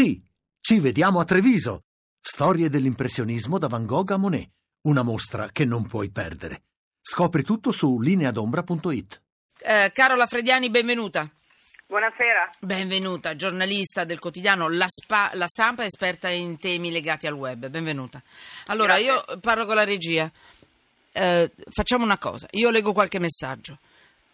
[0.00, 0.18] Sì,
[0.62, 1.82] ci vediamo a Treviso.
[2.22, 4.48] Storie dell'impressionismo da Van Gogh a Monet.
[4.84, 6.62] Una mostra che non puoi perdere.
[7.02, 9.22] Scopri tutto su lineadombra.it.
[9.58, 11.28] Eh, Carola Frediani, benvenuta.
[11.86, 12.48] Buonasera.
[12.60, 17.68] Benvenuta, giornalista del quotidiano La, Spa- La Stampa, esperta in temi legati al web.
[17.68, 18.22] Benvenuta.
[18.68, 19.04] Allora, Grazie.
[19.04, 20.32] io parlo con la regia.
[21.12, 23.76] Eh, facciamo una cosa, io leggo qualche messaggio.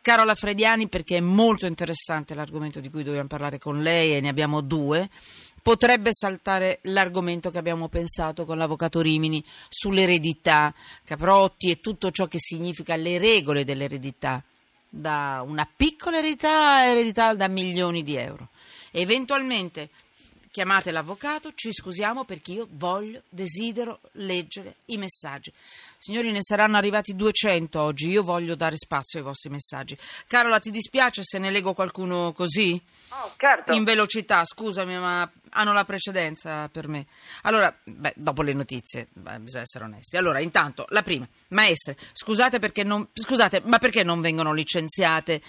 [0.06, 4.28] Carola Frediani, perché è molto interessante l'argomento di cui dobbiamo parlare con lei e ne
[4.28, 5.10] abbiamo due,
[5.66, 10.72] potrebbe saltare l'argomento che abbiamo pensato con l'avvocato Rimini sull'eredità,
[11.02, 14.41] Caprotti e tutto ciò che significa le regole dell'eredità,
[14.88, 18.50] da una piccola eredità a eredità da milioni di euro.
[18.92, 19.91] Eventualmente
[20.52, 25.52] chiamate l'avvocato, ci scusiamo perché io voglio, desidero leggere i messaggi.
[25.98, 29.98] Signori, ne saranno arrivati 200 oggi, io voglio dare spazio ai vostri messaggi.
[30.28, 32.80] Carola, ti dispiace se ne leggo qualcuno così?
[33.10, 33.72] Oh, certo.
[33.72, 37.06] In velocità, scusami, ma hanno la precedenza per me.
[37.42, 40.17] Allora, beh, dopo le notizie, beh, bisogna essere onesti.
[40.17, 45.41] Allora, intanto, la prima, maestre, scusate, perché non, scusate ma perché non vengono licenziate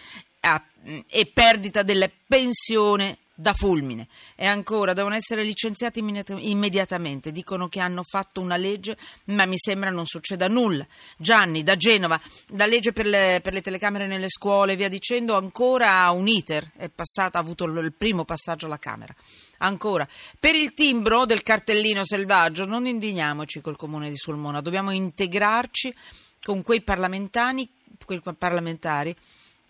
[0.42, 0.64] a-
[1.08, 4.08] e perdita delle pensione da fulmine.
[4.36, 7.32] E ancora devono essere licenziati immediat- immediatamente.
[7.32, 10.86] Dicono che hanno fatto una legge ma mi sembra non succeda nulla.
[11.18, 16.02] Gianni da Genova la legge per le, per le telecamere nelle scuole via dicendo ancora
[16.02, 16.72] ha un iter.
[16.76, 19.14] È passata ha avuto il primo passaggio alla Camera.
[19.60, 20.08] Ancora
[20.40, 24.62] per il timbro del cartellino selvaggio non indigniamoci col comune di Sulmona.
[24.62, 25.94] Dobbiamo integrarci
[26.42, 27.70] con quei parlamentari
[28.06, 29.16] quei parlamentari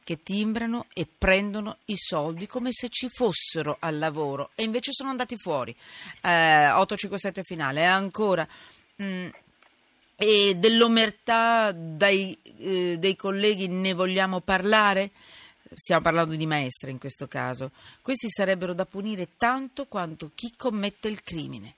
[0.07, 5.09] che timbrano e prendono i soldi come se ci fossero al lavoro e invece sono
[5.09, 5.75] andati fuori.
[6.21, 8.47] Eh, 857 finale, e ancora.
[9.03, 9.27] mm,
[10.15, 15.11] e dell'omertà dai, eh, dei colleghi ne vogliamo parlare?
[15.73, 17.71] Stiamo parlando di maestre in questo caso.
[18.01, 21.73] Questi sarebbero da punire tanto quanto chi commette il crimine.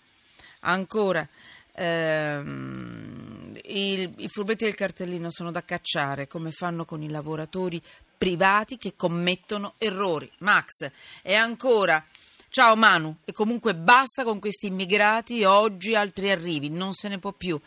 [0.59, 1.27] Ancora,
[1.73, 7.81] ehm, il- i furbetti del cartellino sono da cacciare come fanno con i lavoratori
[8.19, 10.29] privati che commettono errori.
[10.39, 10.91] Max,
[11.23, 12.05] e ancora.
[12.49, 17.31] Ciao Manu, e comunque basta con questi immigrati, oggi altri arrivi, non se ne può
[17.31, 17.59] più.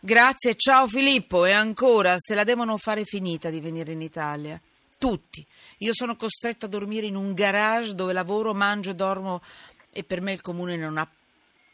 [0.00, 4.60] Grazie, ciao Filippo, e ancora, se la devono fare finita di venire in Italia.
[4.96, 5.44] Tutti.
[5.78, 9.42] Io sono costretto a dormire in un garage dove lavoro, mangio dormo
[9.90, 11.08] e per me il comune non ha,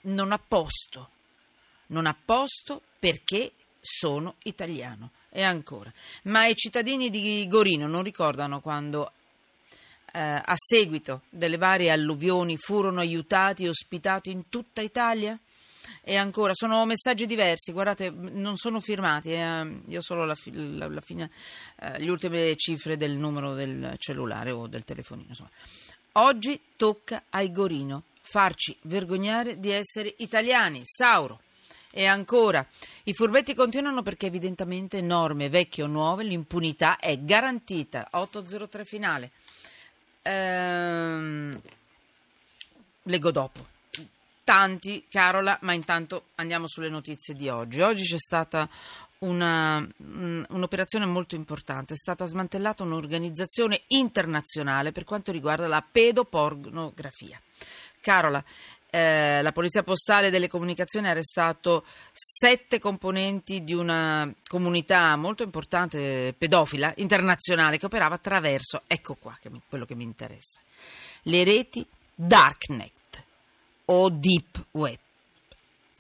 [0.02, 1.10] non ha posto.
[1.88, 5.10] Non ha posto perché sono italiano.
[5.34, 5.91] E ancora.
[6.25, 9.12] Ma i cittadini di Gorino non ricordano quando
[10.12, 15.38] eh, a seguito delle varie alluvioni furono aiutati e ospitati in tutta Italia?
[16.04, 21.00] E ancora, sono messaggi diversi, guardate, non sono firmati, eh, io solo la, la- la
[21.00, 21.31] fine,
[21.81, 25.28] eh, le ultime cifre del numero del cellulare o del telefonino.
[25.28, 25.50] Insomma.
[26.14, 30.81] Oggi tocca ai Gorino farci vergognare di essere italiani.
[30.84, 31.41] Sauro.
[31.94, 32.66] E ancora,
[33.04, 38.08] i furbetti continuano perché evidentemente norme vecchie o nuove, l'impunità è garantita.
[38.12, 39.30] 803 finale.
[40.22, 41.60] Ehm,
[43.02, 43.66] leggo dopo.
[44.42, 47.82] Tanti, Carola, ma intanto andiamo sulle notizie di oggi.
[47.82, 48.66] Oggi c'è stata
[49.19, 57.41] una, un'operazione molto importante, è stata smantellata un'organizzazione internazionale per quanto riguarda la pedopornografia.
[58.00, 58.42] Carola,
[58.94, 66.34] eh, la Polizia Postale delle Comunicazioni ha arrestato sette componenti di una comunità molto importante
[66.36, 70.60] pedofila internazionale che operava attraverso, ecco qua che mi- quello che mi interessa,
[71.22, 73.25] le reti Darknet
[73.86, 74.98] o Deep Web.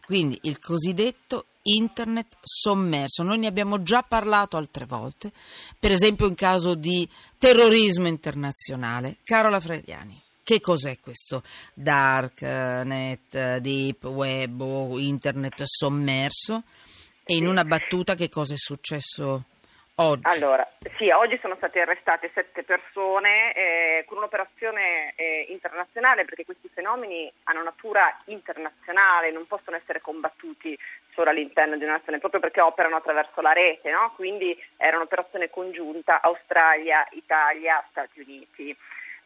[0.04, 3.22] Quindi il cosiddetto internet sommerso.
[3.22, 5.32] Noi ne abbiamo già parlato altre volte,
[5.78, 7.08] per esempio in caso di
[7.38, 9.16] terrorismo internazionale.
[9.24, 11.42] Carola Frediani, che cos'è questo
[11.74, 16.62] darknet, deep web o internet sommerso?
[17.24, 19.44] E in una battuta che cosa è successo
[19.96, 20.22] oggi?
[20.24, 26.68] Allora, sì, oggi sono state arrestate sette persone eh, con un'operazione eh, internazionale perché questi
[26.72, 30.76] fenomeni hanno natura internazionale, non possono essere combattuti
[31.14, 34.12] solo all'interno di una nazione, proprio perché operano attraverso la rete, no?
[34.16, 38.76] quindi era un'operazione congiunta Australia, Italia, Stati Uniti.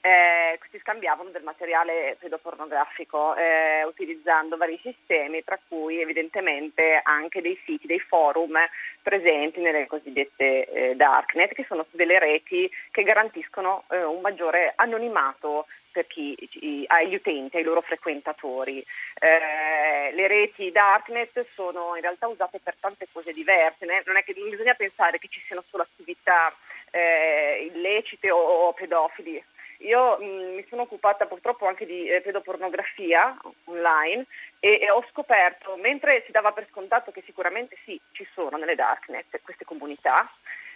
[0.07, 7.61] Eh, si scambiavano del materiale pedopornografico eh, utilizzando vari sistemi, tra cui evidentemente anche dei
[7.65, 8.57] siti, dei forum
[9.03, 15.67] presenti nelle cosiddette eh, darknet, che sono delle reti che garantiscono eh, un maggiore anonimato
[15.91, 18.79] per chi, i- agli utenti, ai loro frequentatori.
[19.19, 24.05] Eh, le reti darknet sono in realtà usate per tante cose diverse, né?
[24.07, 26.55] non è che non bisogna pensare che ci siano solo attività
[26.93, 29.43] eh, illecite o, o pedofili
[29.79, 34.27] io mh, mm, mi sono occupata purtroppo anche di eh, pedopornografia online
[34.61, 38.75] e, e, ho scoperto, mentre si dava per scontato che sicuramente sì, ci sono nelle
[38.75, 40.29] darknet queste comunità,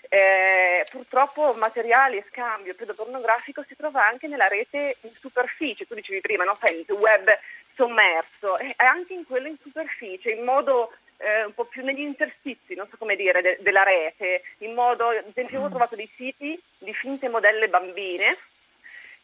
[0.09, 6.21] eh, purtroppo materiale e scambio pedopornografico si trova anche nella rete in superficie, tu dicevi
[6.21, 6.57] prima, no?
[6.71, 7.29] il web
[7.75, 12.75] sommerso, e anche in quello in superficie, in modo eh, un po' più negli interstizi,
[12.75, 15.71] non so come dire, de- della rete, in modo, ad esempio, ho mm.
[15.71, 18.37] trovato dei siti di finte modelle bambine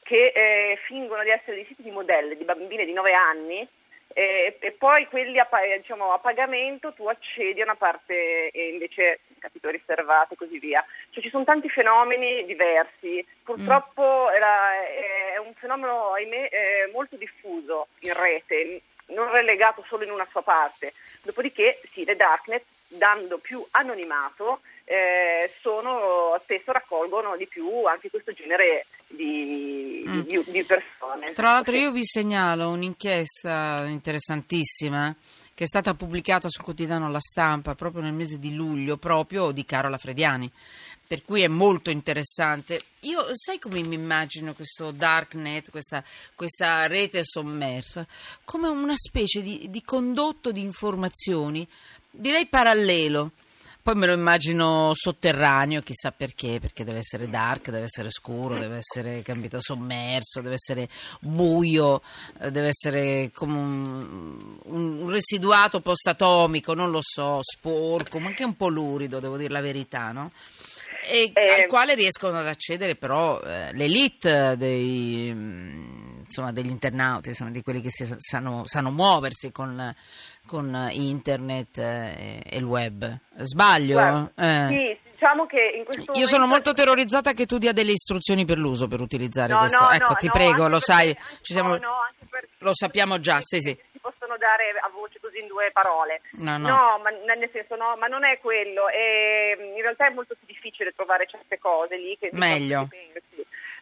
[0.06, 3.68] che eh, fingono di essere dei siti di modelle di bambine di 9 anni
[4.14, 9.20] e, e poi quelli a, diciamo, a, pagamento tu accedi a una parte e invece
[9.38, 10.84] capito riservata e così via.
[11.10, 14.34] Cioè, ci sono tanti fenomeni diversi, purtroppo mm.
[14.34, 14.84] era,
[15.34, 20.92] è un fenomeno ahimè, molto diffuso in rete, non relegato solo in una sua parte.
[21.22, 28.32] Dopodiché sì, le darknet, dando più anonimato, eh, sono, spesso raccolgono di più anche questo
[28.32, 30.20] genere di, mm.
[30.20, 31.32] di, di persone.
[31.32, 35.12] Tra l'altro io vi segnalo un'inchiesta interessantissima
[35.54, 39.64] che è stata pubblicata sul quotidiano La Stampa proprio nel mese di luglio, proprio di
[39.64, 40.48] Carola Frediani,
[41.04, 42.80] per cui è molto interessante.
[43.00, 46.04] Io sai come mi immagino questo darknet, questa,
[46.36, 48.06] questa rete sommersa,
[48.44, 51.66] come una specie di, di condotto di informazioni,
[52.10, 53.32] direi parallelo
[53.86, 58.78] poi me lo immagino sotterraneo, chissà perché, perché deve essere dark, deve essere scuro, deve
[58.78, 60.88] essere capito, sommerso, deve essere
[61.20, 62.02] buio,
[62.40, 68.56] eh, deve essere come un, un residuato post-atomico, non lo so, sporco, ma anche un
[68.56, 70.32] po' lurido, devo dire la verità, no?
[71.08, 75.32] E eh, al quale riescono ad accedere però eh, l'elite dei,
[76.26, 79.94] insomma, degli internauti, insomma, di quelli che si, sanno, sanno muoversi con
[80.46, 83.18] con internet eh, e il web.
[83.36, 84.30] Sbaglio?
[84.36, 84.66] eh.
[84.68, 88.58] Sì, diciamo che in questo Io sono molto terrorizzata che tu dia delle istruzioni per
[88.58, 89.84] l'uso, per utilizzare no, questo.
[89.84, 91.78] No, ecco, no, ti prego, lo sai, ci siamo...
[92.58, 96.22] lo sappiamo già, sì, sì Si possono dare a voce così in due parole.
[96.38, 96.68] No, no.
[96.68, 98.88] no ma nel senso no, ma non è quello.
[98.88, 102.88] E, in realtà è molto più difficile trovare certe cose lì che Meglio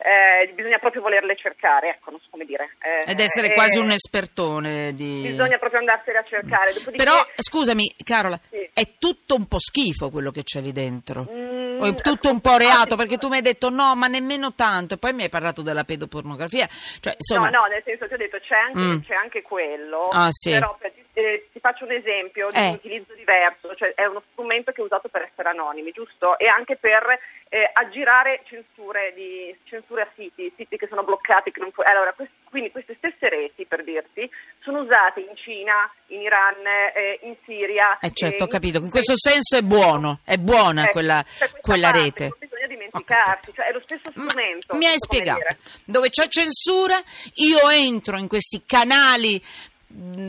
[0.04, 2.76] eh, bisogna proprio volerle cercare, ecco, non so come dire.
[2.78, 5.22] Eh, Ed essere eh, quasi un espertone di...
[5.22, 6.74] Bisogna proprio andarsene a cercare.
[6.74, 7.02] Dopodiché...
[7.02, 8.68] Però, scusami, Carola, sì.
[8.74, 11.26] è tutto un po' schifo quello che c'è lì dentro.
[11.30, 14.52] Mm, o è tutto un po' reato, perché tu mi hai detto no, ma nemmeno
[14.52, 16.68] tanto, e poi mi hai parlato della pedopornografia.
[17.00, 17.48] Cioè, insomma...
[17.48, 19.00] No, no, nel senso ti ho detto c'è anche, mm.
[19.08, 20.50] c'è anche quello, ah, sì.
[20.50, 22.68] però per eh, ti faccio un esempio di eh.
[22.68, 26.36] un utilizzo diverso, cioè è uno strumento che è usato per essere anonimi, giusto?
[26.38, 27.18] E anche per
[27.54, 31.52] eh, aggirare censure, di, censure, a siti, siti che sono bloccati.
[31.52, 34.28] Che pu- allora, quest- quindi queste stesse reti, per dirti,
[34.58, 37.98] sono usate in Cina, in Iran, eh, in Siria.
[38.00, 41.24] Eh certo, ho capito, in questo senso è buono, è buona ecco, quella,
[41.60, 42.24] quella parte, rete.
[42.24, 44.72] Non bisogna dimenticarsi, cioè è lo stesso strumento.
[44.72, 47.00] Ma mi hai spiegato, dove c'è censura
[47.34, 49.40] io entro in questi canali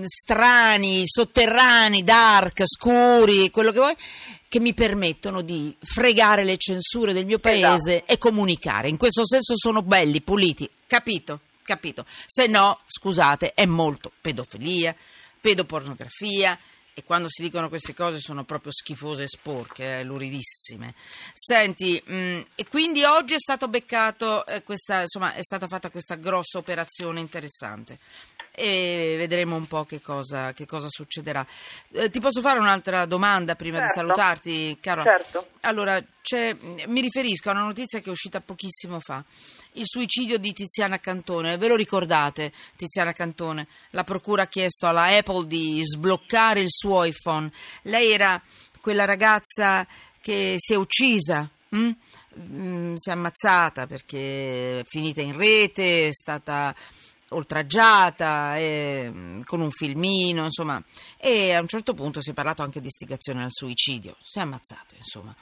[0.04, 3.96] strani, sotterranei, dark, scuri, quello che vuoi,
[4.48, 8.12] che mi permettono di fregare le censure del mio paese esatto.
[8.12, 8.90] e comunicare.
[8.90, 11.42] In questo senso sono belli, puliti, capito?
[11.64, 12.06] Capito?
[12.26, 14.96] Se no, scusate, è molto pedofilia,
[15.42, 16.58] pedopornografia,
[16.98, 20.94] e quando si dicono queste cose sono proprio schifose e sporche, eh, luridissime.
[21.34, 25.90] Senti, mh, mm, e quindi oggi è stato beccato, eh, questa, insomma, è stata fatta
[25.90, 28.00] questa grossa operazione interessante
[28.56, 31.46] e vedremo un po' che cosa, che cosa succederà.
[31.92, 33.94] Eh, ti posso fare un'altra domanda prima certo.
[33.94, 35.18] di salutarti, Carola?
[35.18, 35.48] Certo.
[35.62, 36.02] Allora,
[36.88, 39.24] mi riferisco a una notizia che è uscita pochissimo fa,
[39.74, 41.58] il suicidio di Tiziana Cantone.
[41.58, 43.68] Ve lo ricordate, Tiziana Cantone?
[43.92, 47.52] La procura ha chiesto alla Apple di sbloccare il suo iPhone.
[47.84, 48.42] Lei era
[48.80, 49.86] quella ragazza
[50.22, 51.50] che si è uccisa.
[51.70, 51.92] Hm?
[52.96, 56.76] si è ammazzata perché è finita in rete, è stata
[57.30, 60.82] oltraggiata, e, mm, con un filmino, insomma,
[61.18, 64.42] e a un certo punto si è parlato anche di istigazione al suicidio, si è
[64.42, 65.36] ammazzato, insomma,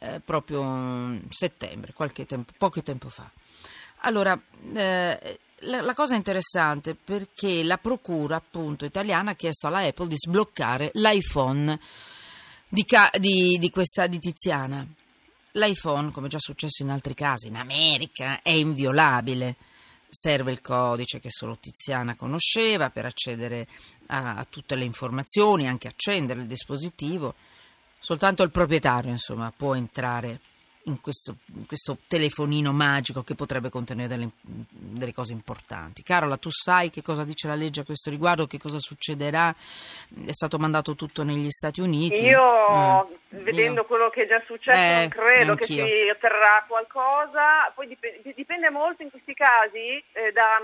[0.00, 1.92] eh, proprio in settembre,
[2.26, 3.30] tempo, poco tempo fa.
[4.00, 4.38] Allora,
[4.74, 10.08] eh, la, la, cosa è interessante perché la procura appunto italiana ha chiesto alla Apple
[10.08, 11.78] di sbloccare l'iPhone
[12.68, 12.84] di,
[13.18, 14.86] di, di questa di Tiziana.
[15.52, 19.56] L'iPhone, come già successo in altri casi, in America è inviolabile
[20.08, 23.66] serve il codice che solo Tiziana conosceva per accedere
[24.06, 27.34] a, a tutte le informazioni, anche accendere il dispositivo.
[27.98, 30.40] Soltanto il proprietario, insomma, può entrare
[30.86, 36.02] in questo, in questo telefonino magico che potrebbe contenere delle, delle, cose importanti.
[36.02, 39.50] Carola, tu sai che cosa dice la legge a questo riguardo, che cosa succederà?
[39.50, 42.24] È stato mandato tutto negli Stati Uniti.
[42.24, 43.86] Io, mm, vedendo io.
[43.86, 45.84] quello che è già successo, eh, non credo anch'io.
[45.84, 47.72] che si otterrà qualcosa.
[47.74, 50.60] Poi dipende, dipende molto in questi casi eh, da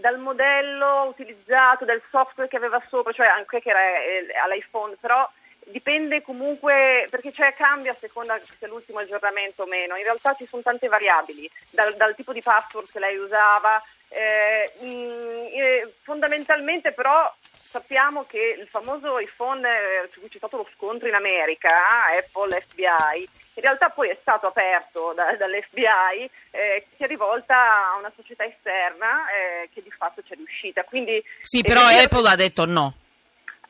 [0.00, 5.28] dal modello utilizzato, dal software che aveva sopra, cioè anche che era eh, all'iPhone, però
[5.66, 9.96] dipende comunque perché cioè, cambia a seconda se l'ultimo aggiornamento o meno.
[9.96, 13.82] In realtà ci sono tante variabili, dal, dal tipo di password che lei usava.
[14.08, 17.32] Eh, mh, mm, eh, fondamentalmente però
[17.70, 21.70] sappiamo che il famoso iPhone eh, su cui c'è stato lo scontro in America,
[22.18, 27.92] Apple, FBI, in realtà poi è stato aperto da, dall'FBI eh, che si è rivolta
[27.92, 30.82] a una società esterna eh, che di fatto ci è riuscita.
[30.82, 32.94] Quindi, sì, però Apple ha detto no.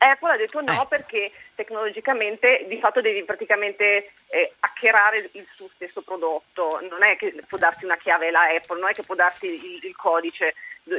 [0.03, 0.87] Apple ha detto no eh.
[0.87, 7.35] perché tecnologicamente di fatto devi praticamente eh, hackerare il suo stesso prodotto, non è che
[7.47, 10.55] può darti una chiave la Apple, non è che può darti il, il codice,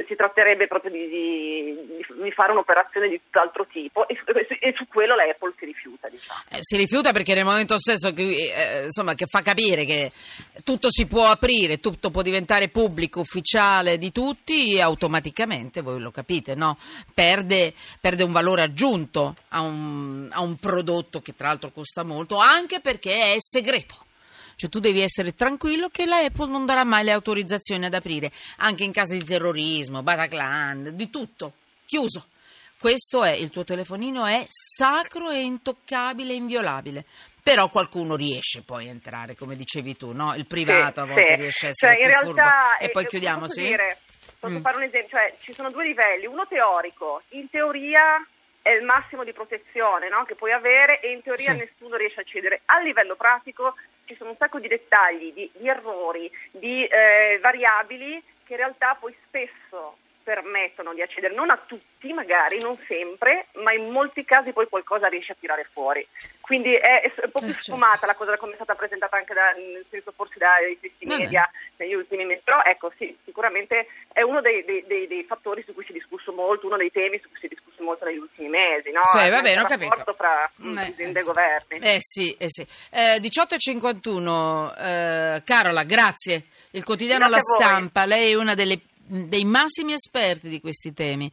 [0.07, 1.75] si tratterebbe proprio di, di,
[2.21, 4.17] di, fare un'operazione di tutt'altro tipo e,
[4.59, 6.07] e, su quello la Apple si rifiuta.
[6.07, 6.39] Diciamo.
[6.49, 10.11] Eh, si rifiuta perché nel momento stesso che, eh, insomma, che, fa capire che
[10.63, 16.55] tutto si può aprire, tutto può diventare pubblico, ufficiale di tutti, automaticamente, voi lo capite,
[16.55, 16.77] no?
[17.13, 22.37] perde, perde, un valore aggiunto a un, a un prodotto che tra l'altro costa molto,
[22.37, 24.02] anche perché è segreto.
[24.55, 28.31] Cioè tu devi essere tranquillo che la Apple non darà mai le autorizzazioni ad aprire,
[28.57, 31.53] anche in caso di terrorismo, Bataclan, di tutto.
[31.85, 32.27] Chiuso.
[32.79, 37.05] Questo è, il tuo telefonino è sacro e intoccabile, inviolabile.
[37.41, 40.33] Però qualcuno riesce poi a entrare, come dicevi tu, no?
[40.35, 41.41] Il privato sì, a volte sì.
[41.41, 43.61] riesce a essere cioè, in realtà, E poi eh, chiudiamo, sì?
[43.63, 43.99] Dire,
[44.39, 44.61] posso mm.
[44.61, 45.17] fare un esempio?
[45.17, 47.21] Cioè, ci sono due livelli, uno teorico.
[47.29, 48.25] In teoria
[48.61, 50.23] è il massimo di protezione no?
[50.23, 51.57] che puoi avere e in teoria sì.
[51.57, 52.61] nessuno riesce a accedere.
[52.65, 58.21] A livello pratico ci sono un sacco di dettagli, di, di errori, di eh, variabili
[58.45, 63.73] che in realtà poi spesso permettono di accedere non a tutti magari, non sempre, ma
[63.73, 66.05] in molti casi poi qualcosa riesce a tirare fuori.
[66.41, 67.71] Quindi è, è un po' più eh, certo.
[67.71, 71.49] sfumata la cosa come è stata presentata anche da, nel senso forse dai stessi media
[71.77, 75.73] negli ultimi mesi, però ecco sì, sicuramente è uno dei, dei, dei, dei, fattori su
[75.73, 78.17] cui si è discusso molto, uno dei temi su cui si è discusso molto negli
[78.17, 79.01] ultimi mesi, no?
[79.03, 80.13] Sì, va bene, ho capito.
[80.13, 81.79] fra mm, eh, aziende e governi.
[81.79, 82.65] Eh sì, eh sì.
[82.91, 86.45] Eh, 18.51, eh, Carola, grazie.
[86.71, 91.31] Il quotidiano grazie La Stampa, lei è una delle dei massimi esperti di questi temi.